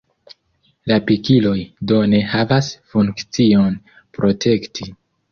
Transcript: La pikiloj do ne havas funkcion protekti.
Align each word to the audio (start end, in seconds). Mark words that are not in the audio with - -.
La 0.91 0.95
pikiloj 1.09 1.57
do 1.91 1.99
ne 2.13 2.21
havas 2.31 2.69
funkcion 2.93 3.77
protekti. 4.19 4.89